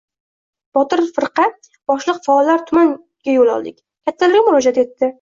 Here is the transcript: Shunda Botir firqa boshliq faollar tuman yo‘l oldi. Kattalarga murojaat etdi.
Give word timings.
Shunda 0.05 0.77
Botir 0.79 1.03
firqa 1.17 1.45
boshliq 1.93 2.19
faollar 2.25 2.67
tuman 2.73 2.93
yo‘l 3.37 3.55
oldi. 3.59 3.79
Kattalarga 4.09 4.47
murojaat 4.51 4.87
etdi. 4.89 5.09